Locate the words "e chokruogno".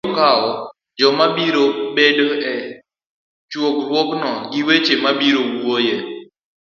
2.51-4.31